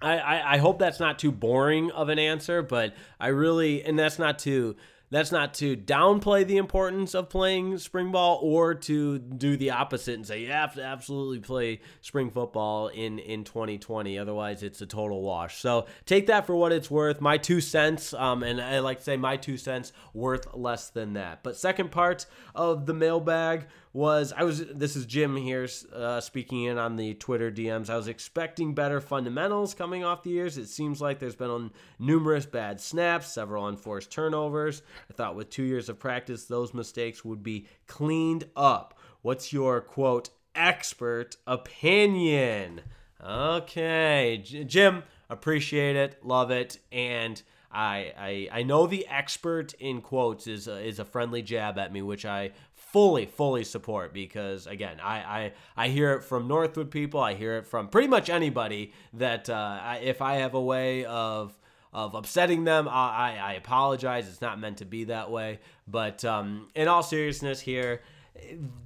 [0.01, 3.99] I, I, I hope that's not too boring of an answer, but I really, and
[3.99, 4.77] that's not to
[5.11, 10.15] that's not to downplay the importance of playing spring ball or to do the opposite
[10.15, 14.87] and say you have to absolutely play spring football in in 2020 otherwise it's a
[14.87, 15.59] total wash.
[15.59, 17.21] So take that for what it's worth.
[17.21, 21.15] My two cents um, and i like to say my two cents worth less than
[21.15, 21.43] that.
[21.43, 23.67] But second part of the mailbag
[23.99, 27.91] was I was this is Jim here uh, speaking in on the Twitter DMs.
[27.91, 30.57] I was expecting better fundamentals coming off the years.
[30.57, 34.83] It seems like there's been numerous bad snaps, several unforced turnovers.
[35.11, 38.97] I thought with two years of practice, those mistakes would be cleaned up.
[39.23, 42.83] What's your quote expert opinion?
[43.21, 47.43] Okay, J- Jim, appreciate it, love it, and.
[47.71, 51.93] I, I I know the expert in quotes is a, is a friendly jab at
[51.93, 52.53] me, which I
[52.93, 57.21] fully fully support because again I, I i hear it from northwood people.
[57.21, 61.05] I hear it from pretty much anybody that uh, I, if i have a way
[61.05, 61.57] of
[61.93, 64.29] of upsetting them I, I apologize.
[64.29, 65.61] It's not meant to be that way.
[65.87, 68.03] But um, in all seriousness here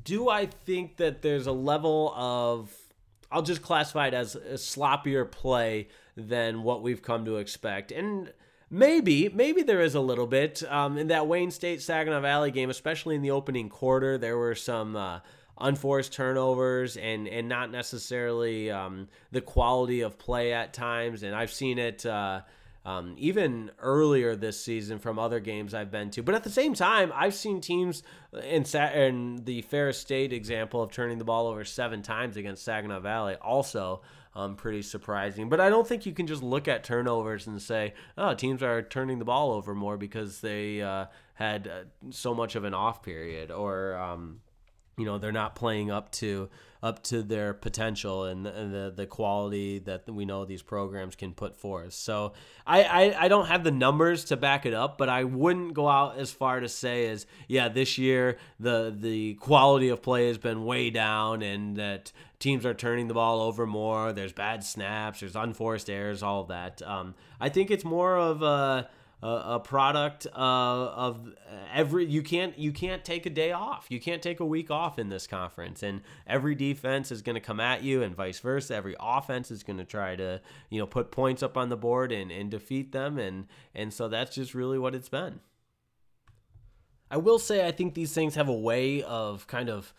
[0.03, 2.75] do i think that there's a level of
[3.31, 7.93] i'll just classify it as a sloppier play than what we've come to expect?
[7.93, 8.33] And
[8.75, 10.63] Maybe, maybe there is a little bit.
[10.67, 14.55] Um, in that Wayne State Saginaw Valley game, especially in the opening quarter, there were
[14.55, 15.21] some uh,
[15.59, 21.23] unforced turnovers and and not necessarily um, the quality of play at times.
[21.23, 22.07] And I've seen it.
[22.07, 22.41] Uh,
[22.85, 26.23] um, even earlier this season from other games I've been to.
[26.23, 28.03] But at the same time, I've seen teams
[28.42, 32.64] in, Sa- in the Ferris State example of turning the ball over seven times against
[32.64, 34.03] Saginaw Valley also
[34.35, 35.49] um, pretty surprising.
[35.49, 38.83] But I don't think you can just look at turnovers and say, oh, teams are
[38.83, 43.03] turning the ball over more because they uh, had uh, so much of an off
[43.03, 44.40] period or, um,
[44.99, 46.49] you know, they're not playing up to
[46.83, 51.57] up to their potential and, the, the quality that we know these programs can put
[51.57, 51.93] forth.
[51.93, 52.33] So
[52.67, 55.89] I, I, I don't have the numbers to back it up, but I wouldn't go
[55.89, 60.39] out as far to say as, yeah, this year the the quality of play has
[60.39, 64.13] been way down and that teams are turning the ball over more.
[64.13, 66.83] There's bad snaps, there's unforced errors, all of that.
[66.83, 68.89] Um, I think it's more of a
[69.23, 71.33] a, product uh, of
[71.73, 73.87] every you can't you can't take a day off.
[73.89, 75.83] You can't take a week off in this conference.
[75.83, 78.75] And every defense is going to come at you and vice versa.
[78.75, 82.11] Every offense is going to try to you know put points up on the board
[82.11, 83.19] and, and defeat them.
[83.19, 85.41] And and so that's just really what it's been.
[87.11, 89.93] I will say i think these things have a way of kind of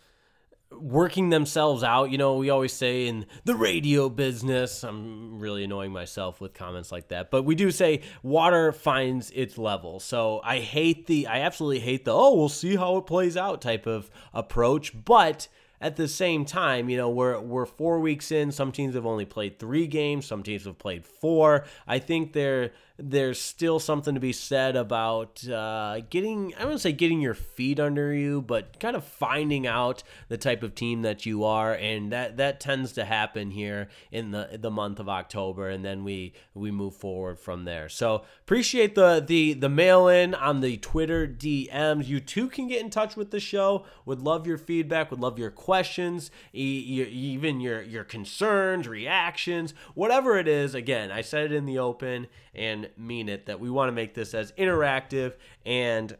[0.80, 2.10] working themselves out.
[2.10, 6.92] You know, we always say in the radio business, I'm really annoying myself with comments
[6.92, 10.00] like that, but we do say water finds its level.
[10.00, 13.60] So I hate the, I absolutely hate the, oh, we'll see how it plays out
[13.60, 14.92] type of approach.
[15.04, 15.48] But
[15.80, 18.52] at the same time, you know, we're we're four weeks in.
[18.52, 20.24] Some teams have only played three games.
[20.24, 21.66] Some teams have played four.
[21.86, 26.92] I think they're there's still something to be said about uh, getting, I wouldn't say
[26.92, 31.26] getting your feet under you, but kind of finding out the type of team that
[31.26, 31.74] you are.
[31.74, 35.68] And that, that tends to happen here in the, the month of October.
[35.68, 37.88] And then we, we move forward from there.
[37.88, 42.06] So appreciate the, the, the mail in on the Twitter DMs.
[42.06, 43.86] You too can get in touch with the show.
[44.06, 50.46] Would love your feedback, would love your questions, even your, your concerns, reactions, whatever it
[50.46, 50.76] is.
[50.76, 54.14] Again, I said it in the open and mean it that we want to make
[54.14, 56.16] this as interactive and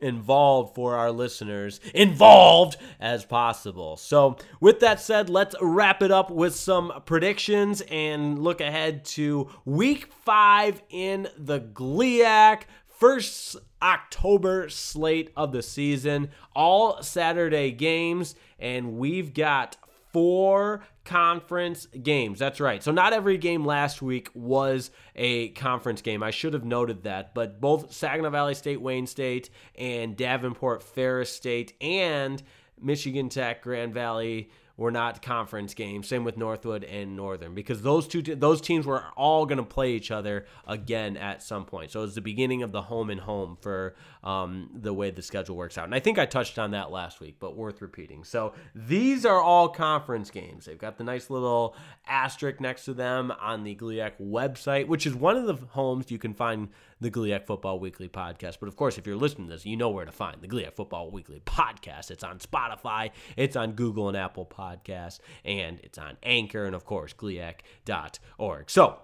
[0.00, 3.96] involved for our listeners, involved as possible.
[3.96, 9.48] So, with that said, let's wrap it up with some predictions and look ahead to
[9.64, 12.62] week five in the GLIAC.
[12.86, 19.76] First October slate of the season, all Saturday games, and we've got
[20.14, 22.38] four conference games.
[22.38, 22.82] That's right.
[22.82, 26.22] So not every game last week was a conference game.
[26.22, 31.30] I should have noted that, but both Saginaw Valley State, Wayne State, and Davenport Ferris
[31.30, 32.40] State and
[32.80, 36.08] Michigan Tech, Grand Valley were not conference games.
[36.08, 39.92] Same with Northwood and Northern because those two those teams were all going to play
[39.92, 41.92] each other again at some point.
[41.92, 45.56] So it's the beginning of the home and home for um, the way the schedule
[45.56, 45.84] works out.
[45.84, 48.24] And I think I touched on that last week, but worth repeating.
[48.24, 50.64] So these are all conference games.
[50.64, 55.14] They've got the nice little asterisk next to them on the GLIAC website, which is
[55.14, 56.68] one of the homes you can find
[57.04, 58.56] the GLIAC Football Weekly podcast.
[58.58, 60.74] But of course, if you're listening to this, you know where to find the GLIAC
[60.74, 62.10] Football Weekly podcast.
[62.10, 66.84] It's on Spotify, it's on Google and Apple Podcasts, and it's on Anchor, and of
[66.84, 68.70] course, GLIAC.org.
[68.70, 68.98] So,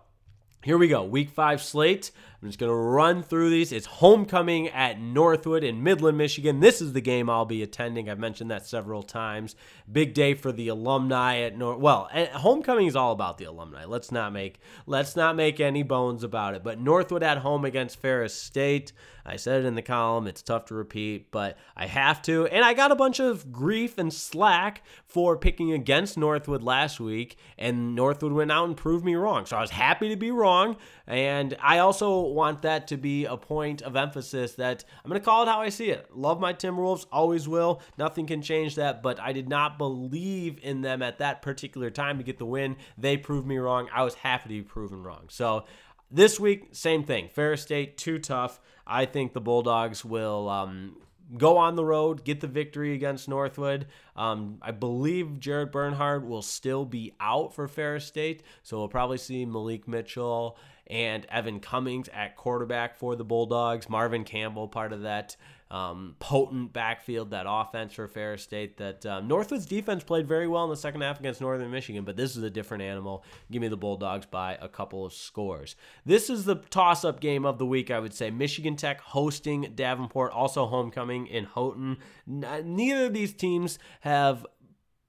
[0.62, 1.02] here we go.
[1.04, 2.10] Week five slate.
[2.42, 3.70] I'm just going to run through these.
[3.70, 6.60] It's homecoming at Northwood in Midland, Michigan.
[6.60, 8.08] This is the game I'll be attending.
[8.08, 9.54] I've mentioned that several times.
[9.90, 11.78] Big day for the alumni at North.
[11.78, 13.84] Well, eh, homecoming is all about the alumni.
[13.84, 16.62] Let's not make let's not make any bones about it.
[16.64, 18.92] But Northwood at home against Ferris State.
[19.30, 20.26] I said it in the column.
[20.26, 22.46] It's tough to repeat, but I have to.
[22.46, 27.36] And I got a bunch of grief and slack for picking against Northwood last week,
[27.56, 29.46] and Northwood went out and proved me wrong.
[29.46, 30.76] So I was happy to be wrong.
[31.06, 35.24] And I also want that to be a point of emphasis that I'm going to
[35.24, 36.08] call it how I see it.
[36.14, 37.82] Love my Timberwolves, always will.
[37.98, 42.18] Nothing can change that, but I did not believe in them at that particular time
[42.18, 42.76] to get the win.
[42.98, 43.88] They proved me wrong.
[43.92, 45.26] I was happy to be proven wrong.
[45.28, 45.64] So
[46.10, 47.28] this week, same thing.
[47.28, 48.60] Ferris State, too tough.
[48.86, 50.96] I think the Bulldogs will um,
[51.36, 53.86] go on the road, get the victory against Northwood.
[54.16, 59.18] Um, I believe Jared Bernhardt will still be out for Ferris State, so we'll probably
[59.18, 60.58] see Mylik Mitchell
[60.88, 63.88] and Evan Cummings at quarterback for the Bulldogs.
[63.88, 65.36] Marvin Campbell, part of that
[65.70, 68.76] um, potent backfield, that offense for Ferris State.
[68.78, 72.16] That um, Northwood's defense played very well in the second half against Northern Michigan, but
[72.16, 73.24] this is a different animal.
[73.50, 75.76] Give me the Bulldogs by a couple of scores.
[76.04, 78.30] This is the toss up game of the week, I would say.
[78.30, 81.98] Michigan Tech hosting Davenport, also homecoming in Houghton.
[82.26, 84.44] Neither of these teams have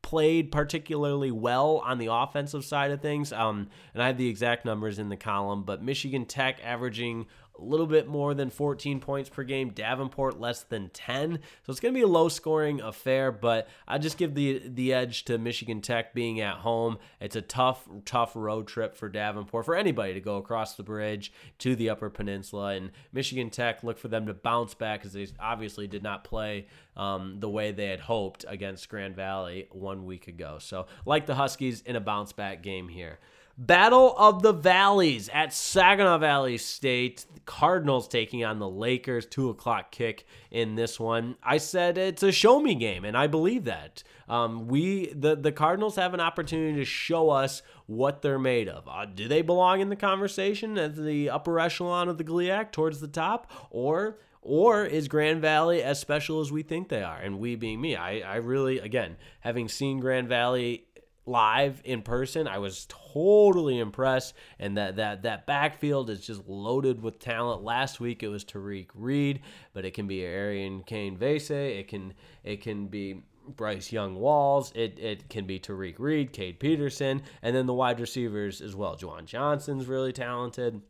[0.01, 3.32] played particularly well on the offensive side of things.
[3.32, 7.28] Um, and I have the exact numbers in the column, but Michigan Tech averaging
[7.62, 9.70] a little bit more than 14 points per game.
[9.70, 11.39] Davenport less than 10.
[11.64, 14.93] So it's going to be a low scoring affair, but I just give the the
[14.93, 16.97] edge to Michigan Tech being at home.
[17.20, 21.32] It's a tough tough road trip for Davenport for anybody to go across the bridge
[21.59, 25.28] to the Upper Peninsula and Michigan Tech look for them to bounce back because they
[25.39, 30.28] obviously did not play um, the way they had hoped against Grand Valley one week
[30.28, 30.57] ago.
[30.59, 33.20] So like the Huskies in a bounce back game here.
[33.58, 37.26] Battle of the Valleys at Saginaw Valley State.
[37.45, 39.26] Cardinals taking on the Lakers.
[39.26, 41.36] Two o'clock kick in this one.
[41.43, 44.04] I said it's a show me game, and I believe that.
[44.30, 48.88] Um, we the the Cardinals have an opportunity to show us what they're made of.
[48.88, 53.02] Uh, do they belong in the conversation as the upper echelon of the GLIAC towards
[53.02, 57.18] the top, or or is Grand Valley as special as we think they are?
[57.18, 60.86] And we being me, I, I really, again, having seen Grand Valley
[61.26, 64.34] live in person, I was totally impressed.
[64.59, 67.63] And that that that backfield is just loaded with talent.
[67.63, 69.41] Last week it was Tariq Reed,
[69.74, 71.51] but it can be Arian Kane Vase.
[71.51, 72.13] It can
[72.43, 74.72] it can be Bryce Young Walls.
[74.76, 78.95] It it can be Tariq Reed, Cade Peterson, and then the wide receivers as well.
[78.95, 80.82] Juwan Johnson's really talented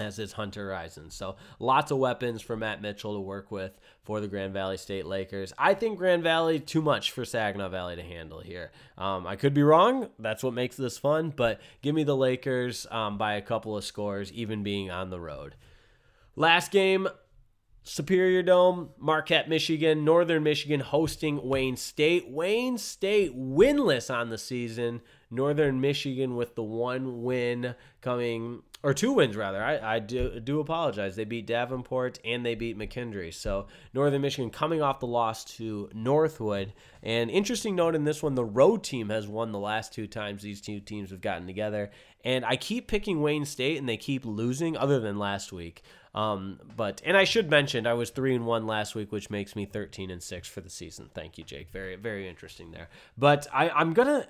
[0.00, 1.12] as is Hunter Rison.
[1.12, 5.06] So lots of weapons for Matt Mitchell to work with for the Grand Valley State
[5.06, 5.52] Lakers.
[5.58, 8.72] I think Grand Valley too much for Saginaw Valley to handle here.
[8.96, 10.08] Um, I could be wrong.
[10.18, 11.32] That's what makes this fun.
[11.36, 15.20] But give me the Lakers um, by a couple of scores, even being on the
[15.20, 15.54] road.
[16.34, 17.08] Last game.
[17.82, 22.28] Superior Dome, Marquette, Michigan, Northern Michigan hosting Wayne State.
[22.28, 25.00] Wayne State winless on the season.
[25.30, 29.62] Northern Michigan with the one win coming or two wins rather.
[29.62, 31.16] I, I do do apologize.
[31.16, 33.34] They beat Davenport and they beat McKendree.
[33.34, 36.72] So Northern Michigan coming off the loss to Northwood.
[37.02, 40.42] And interesting note in this one, the road team has won the last two times
[40.42, 41.90] these two teams have gotten together.
[42.24, 45.82] And I keep picking Wayne State and they keep losing, other than last week.
[46.14, 49.54] Um, but and I should mention I was three and one last week, which makes
[49.54, 51.08] me thirteen and six for the season.
[51.14, 51.70] Thank you, Jake.
[51.70, 52.88] Very very interesting there.
[53.16, 54.26] But I, I'm gonna.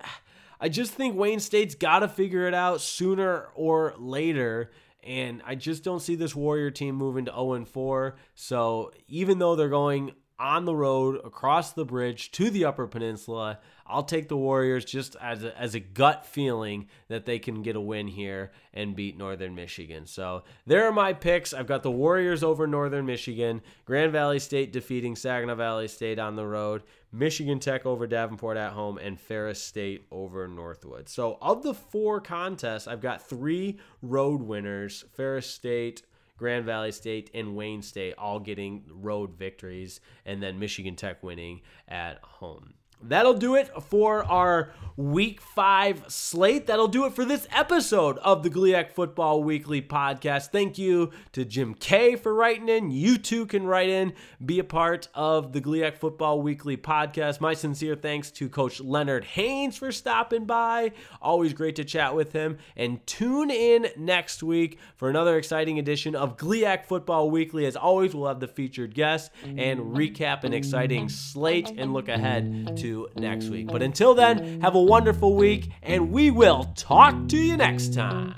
[0.60, 4.70] I just think Wayne State's got to figure it out sooner or later.
[5.02, 8.16] And I just don't see this Warrior team moving to 0 4.
[8.34, 13.60] So even though they're going on the road across the bridge to the Upper Peninsula,
[13.90, 17.76] I'll take the Warriors just as a, as a gut feeling that they can get
[17.76, 20.06] a win here and beat Northern Michigan.
[20.06, 21.52] So there are my picks.
[21.52, 26.36] I've got the Warriors over Northern Michigan, Grand Valley State defeating Saginaw Valley State on
[26.36, 26.82] the road,
[27.12, 31.08] Michigan Tech over Davenport at home, and Ferris State over Northwood.
[31.08, 36.02] So of the four contests, I've got three road winners Ferris State,
[36.36, 41.60] Grand Valley State, and Wayne State all getting road victories, and then Michigan Tech winning
[41.88, 42.74] at home.
[43.02, 46.66] That'll do it for our week five slate.
[46.66, 50.48] That'll do it for this episode of the GLIAC Football Weekly podcast.
[50.48, 52.90] Thank you to Jim K for writing in.
[52.90, 54.12] You too can write in,
[54.44, 57.40] be a part of the GLIAC Football Weekly podcast.
[57.40, 60.92] My sincere thanks to Coach Leonard Haynes for stopping by.
[61.22, 62.58] Always great to chat with him.
[62.76, 67.64] And tune in next week for another exciting edition of GLIAC Football Weekly.
[67.64, 72.76] As always, we'll have the featured guest and recap an exciting slate and look ahead
[72.78, 73.68] to next week.
[73.68, 78.34] But until then, have a wonderful week, and we will talk to you next time.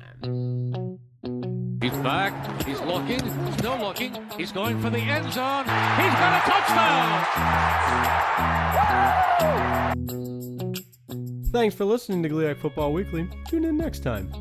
[1.82, 2.62] He's back.
[2.64, 3.18] He's looking.
[3.58, 4.16] Still looking.
[4.36, 5.64] He's going for the end zone.
[5.64, 7.22] He's got a touchdown.
[11.52, 13.28] Thanks for listening to GLIAC Football Weekly.
[13.48, 14.32] Tune in next time.